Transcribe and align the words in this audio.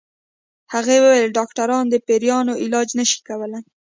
هغې 0.73 0.97
ويل 1.03 1.27
ډاکټران 1.37 1.85
د 1.89 1.95
پيريانو 2.07 2.53
علاج 2.63 2.87
نشي 2.99 3.19
کولی 3.27 3.59